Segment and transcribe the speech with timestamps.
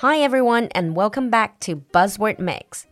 [0.00, 2.84] Hi everyone, and welcome back to Buzzword Mix.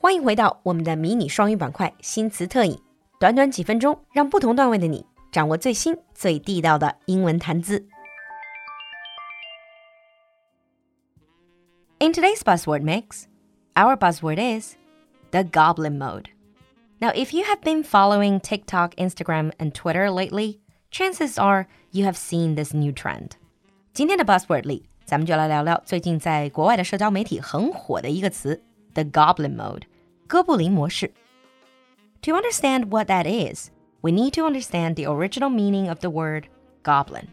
[0.00, 2.78] 欢迎回到我们的迷你双语板块新词特饮，
[3.18, 7.86] 短短几分钟，让不同段位的你掌握最新最地道的英文谈资。
[12.00, 13.24] In today's Buzzword Mix,
[13.74, 14.76] our buzzword is
[15.30, 16.26] the Goblin Mode.
[17.00, 20.58] Now, if you have been following TikTok, Instagram, and Twitter lately,
[20.90, 23.32] chances are you have seen this new trend.
[23.92, 28.62] 今天的 Buzzword 里 咱们就来聊聊最近在国外的社交媒体很火的一个词，
[28.94, 29.82] the Goblin Mode，
[30.26, 31.12] 哥布林模式。
[32.22, 36.44] To understand what that is, we need to understand the original meaning of the word
[36.82, 37.28] goblin.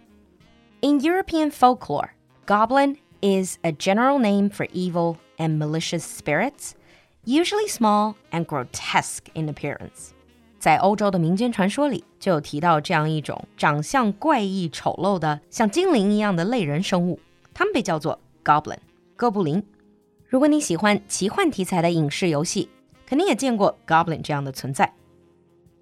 [0.81, 2.12] In European folklore,
[2.45, 6.75] goblin is a general name for evil and malicious spirits,
[7.25, 10.12] usually small and grotesque in appearance.
[10.59, 17.20] 在欧洲的民间传说里，就有提到这样一种长相怪异、丑陋的，像精灵一样的类人生物。
[17.59, 18.77] 他们被叫做 goblin
[19.16, 19.64] 哥布林。
[20.28, 22.69] 如果你喜欢奇幻题材的影视游戏，
[23.05, 24.94] 肯定也见过 goblin 这样的存在。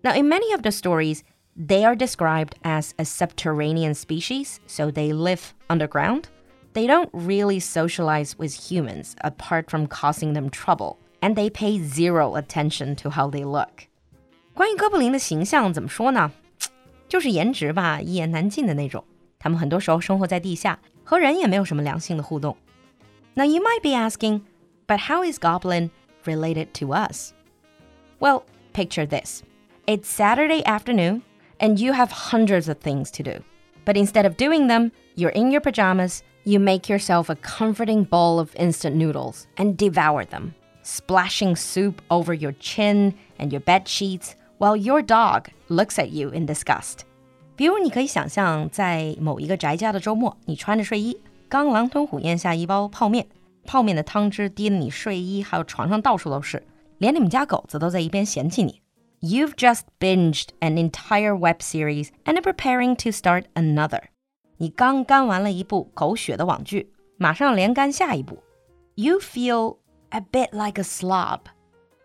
[0.02, 1.22] Now, in many of the stories,
[1.56, 6.24] they are described as a subterranean species, so they live underground.
[6.74, 12.36] They don't really socialize with humans apart from causing them trouble, and they pay zero
[12.36, 13.88] attention to how they look.
[14.54, 16.32] 关于哥布林的形象怎么说呢？
[17.08, 19.04] 就是颜值吧，一言难尽的那种。
[19.40, 22.56] 他们很多时候生活在地下， 和人也没有什么良性的互动。
[23.36, 24.42] Now you might be asking,
[24.88, 25.90] but how is Goblin
[26.26, 27.34] related to us?
[28.20, 29.44] Well, picture this.
[29.86, 31.24] It's Saturday afternoon
[31.60, 33.44] and you have hundreds of things to do.
[33.86, 38.40] But instead of doing them, you're in your pajamas, you make yourself a comforting bowl
[38.40, 44.36] of instant noodles and devour them, splashing soup over your chin and your bed sheets
[44.58, 47.06] while your dog looks at you in disgust.
[47.58, 53.28] 比如，你可以想象，在某一个宅家的周末，你穿着睡衣，刚狼吞虎咽下一包泡面，
[53.66, 56.66] 泡面的汤汁滴得你睡衣还有床上到处都是，
[56.98, 58.82] 连你们家狗子都在一边嫌弃你。
[59.22, 64.02] You've just binged an entire web series and are preparing to start another。
[64.58, 68.44] 你刚干完了一部狗血的网剧，马上连干下一部。
[68.96, 69.78] You feel
[70.10, 71.40] a bit like a slob.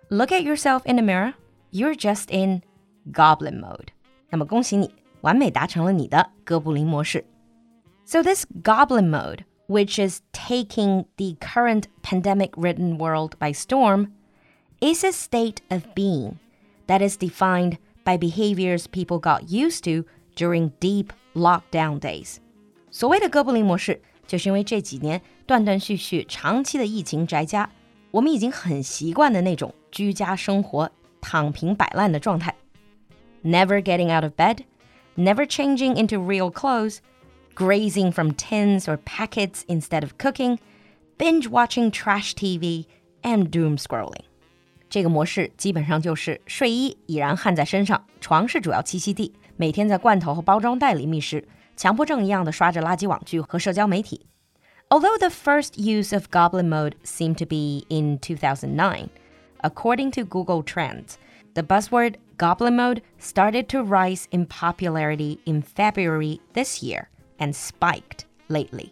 [0.09, 1.35] Look at yourself in the mirror.
[1.73, 2.63] You're just in
[3.13, 3.89] goblin mode.
[4.31, 4.95] 那么恭喜你。
[5.23, 7.25] 完美达成了你的哥布林模式。
[8.05, 14.13] So this goblin mode, which is taking the current pandemic-ridden world by storm,
[14.81, 16.37] is a state of being
[16.87, 22.37] that is defined by behaviors people got used to during deep lockdown days.
[22.91, 27.69] 所谓的哥布林模式，就是因为这几年断断续续、长期的疫情宅家，
[28.11, 32.55] 我们已经很习惯的那种居家生活、躺平摆烂的状态。
[33.45, 34.61] Never getting out of bed
[35.17, 36.99] never changing into real clothes,
[37.55, 40.59] grazing from tins or packets instead of cooking,
[41.19, 42.87] binge watching trash TV,
[43.23, 44.25] and doom scrolling.
[44.89, 54.25] 这个模式基本上就是睡衣已然焊在身上，床是主要栖息地，每天在罐头和包装袋里觅食，强迫症一样的刷着垃圾网剧和社交媒体。
[54.89, 59.11] Although the first use of Goblin Mode seemed to be in 2009,
[59.61, 61.17] according to Google Trends,
[61.54, 67.10] the buzzword Goblin Mode started to rise in popularity in February this year
[67.40, 68.92] and spiked lately.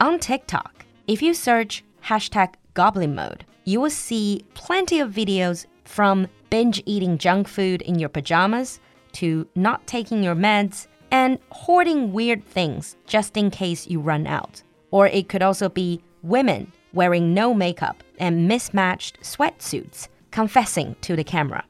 [0.00, 6.28] On TikTok, if you search hashtag Goblin Mode, you will see plenty of videos from
[6.50, 8.80] binge eating junk food in your pajamas
[9.12, 14.62] to not taking your meds and hoarding weird things just in case you run out.
[14.90, 21.23] Or it could also be women wearing no makeup and mismatched sweatsuits confessing to the
[21.23, 21.63] camera.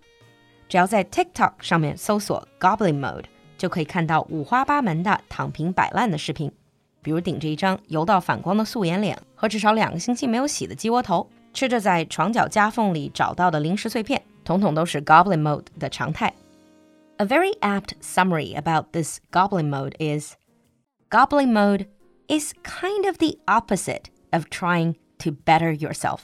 [0.69, 3.25] 只要在 TikTok 上面搜索 Goblin Mode，
[3.57, 6.51] 就可以看到五花八门的躺平摆烂的视频，
[7.01, 16.33] 比如顶着一张油到反光的素颜脸和至少两个星期没有洗的鸡窝头，吃着在床角夹缝里找到的零食碎片，统统都是 Goblin Mode 的常态。
[17.17, 20.35] A very apt summary about this Goblin Mode is
[21.11, 21.85] Goblin Mode
[22.27, 26.21] is kind of the opposite of trying to better yourself.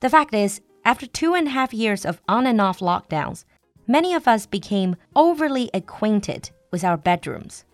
[0.00, 3.44] The fact is, after two and a half years of on and off lockdowns,
[3.86, 7.64] many of us became overly acquainted with our bedrooms.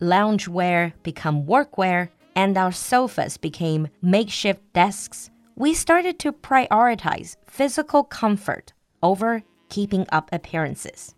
[0.00, 5.30] Loungewear became workwear, and our sofas became makeshift desks.
[5.56, 8.72] We started to prioritize physical comfort
[9.02, 11.10] over keeping up appearances.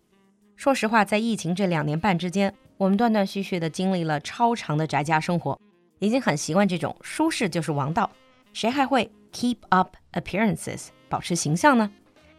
[0.55, 5.57] 说实话，在疫情这两年半之间，我们断断续续的经历了超长的宅家生活，
[5.99, 8.09] 已经很习惯这种舒适就是王道。
[8.51, 10.87] 谁还会 keep up appearances？
[11.09, 11.89] 保持形象呢？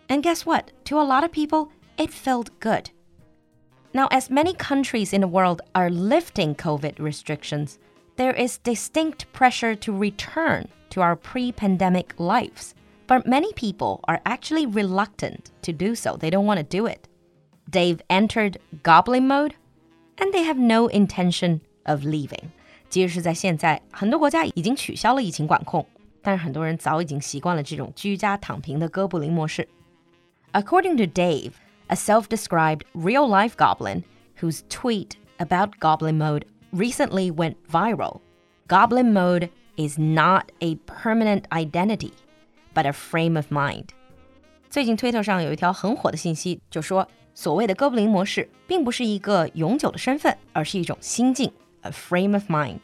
[0.09, 0.65] And guess what?
[0.87, 2.91] To a lot of people, it felt good.
[3.93, 7.79] Now, as many countries in the world are lifting COVID restrictions,
[8.17, 12.75] there is distinct pressure to return to our pre pandemic lives.
[13.07, 16.17] But many people are actually reluctant to do so.
[16.17, 17.07] They don't want to do it.
[17.71, 19.55] They've entered goblin mode
[20.19, 22.51] and they have no intention of leaving.
[22.89, 25.85] 即使是在现在，很多国家已经取消了疫情管控，
[26.23, 29.69] 但是很多人早已经习惯了这种居家躺平的哥布林模式。
[30.53, 31.53] According to Dave,
[31.89, 34.05] a self-described real-life goblin
[34.41, 38.21] whose tweet about goblin mode recently went viral,
[38.69, 42.13] goblin mode is not a permanent identity,
[42.73, 43.89] but a frame of mind.
[44.71, 51.53] 最近推特上有一条很火的信息，就说所谓的哥布林模式并不是一个永久的身份，而是一种心境。
[51.85, 52.81] a frame of mind.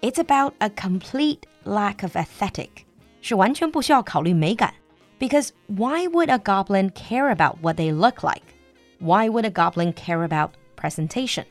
[0.00, 2.84] It's about a complete lack of aesthetic.
[3.20, 4.74] 是完全不需要考虑美感.
[5.18, 8.42] Because why would a goblin care about what they look like?
[8.98, 11.44] Why would a goblin care about presentation?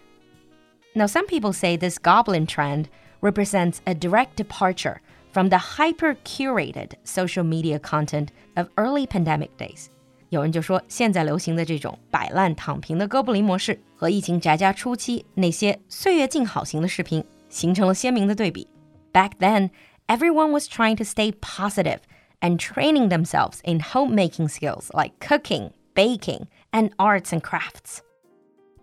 [0.93, 2.87] Now, some people say this goblin trend
[3.21, 4.97] represents a direct departure
[5.31, 9.85] from the hyper curated social media content of early pandemic days.
[10.27, 17.23] 有人就说，现在流行的这种摆烂躺平的哥布林模式，和疫情宅家初期那些岁月静好型的视频
[17.55, 18.67] 形成了鲜明的对比。
[19.13, 19.69] Back then,
[20.07, 21.99] everyone was trying to stay positive
[22.39, 27.99] and training themselves in homemaking skills like cooking, baking, and arts and crafts.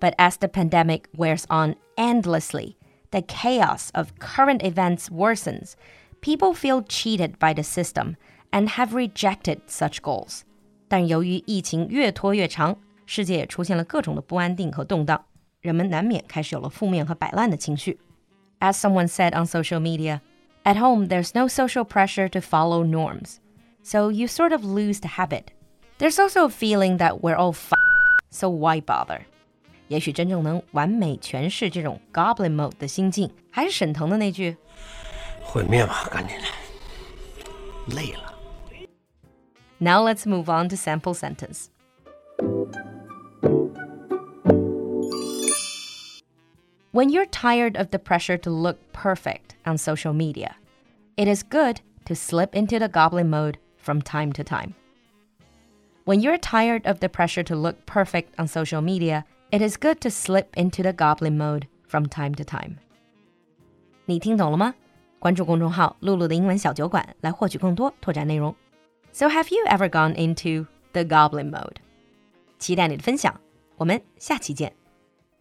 [0.01, 2.77] But as the pandemic wears on endlessly,
[3.11, 5.75] the chaos of current events worsens.
[6.21, 8.17] People feel cheated by the system
[8.53, 10.43] and have rejected such goals.
[10.89, 12.77] 但由于疫情越拖越长，
[13.07, 15.25] 世界也出现了各种的不安定和动荡，
[15.61, 17.99] 人们难免开始有了负面和摆烂的情绪。
[18.63, 20.21] As someone said on social media,
[20.65, 23.41] at home there's no social pressure to follow norms,
[23.83, 25.53] so you sort of lose the habit.
[25.99, 27.73] There's also a feeling that we're all f
[28.31, 29.21] so why bother?
[29.89, 34.57] 也许真正能完美诠释这种 goblin mode 的心境，还是沈腾的那句：“
[35.43, 38.35] 毁灭吧，赶紧的，累了。”
[39.81, 41.69] Now let's move on to sample sentence.
[46.93, 50.57] When you're tired of the pressure to look perfect on social media,
[51.17, 54.75] it is good to slip into the goblin mode from time to time.
[56.05, 60.01] When you're tired of the pressure to look perfect on social media, it is good
[60.01, 62.79] to slip into the goblin mode from time to time.
[64.07, 64.75] 你听懂了吗？
[65.19, 68.55] 关注公众号“露露的英文小酒馆”来获取更多拓展内容。
[69.13, 71.77] so have you ever gone into the goblin mode？
[72.59, 73.39] 期待你的分享，
[73.77, 74.73] 我们下期见。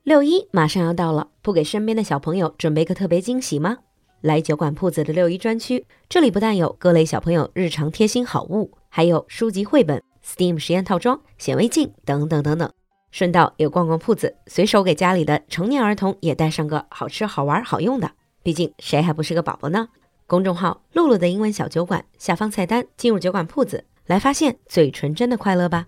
[0.04, 3.78] 六一马上要到了，不给身边的小朋友准备个特别惊喜吗？
[4.20, 12.68] 来酒馆铺子的六一专区，这里不但有各类小朋友日常贴心好物，还有书籍、绘本、Steam 实验套装、显微镜等等等等。
[13.12, 18.10] 顺道也逛逛铺子，随手给家里的成年儿童也带上个好吃、好玩、好用的。
[18.42, 19.88] 毕竟谁还不是个宝宝呢？
[20.26, 25.86] 公众号“露露的英文小酒馆”下方菜单，进入酒馆铺子，来发现最纯真的快乐吧。